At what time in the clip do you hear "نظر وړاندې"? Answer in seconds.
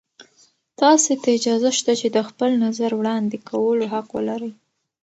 2.65-3.37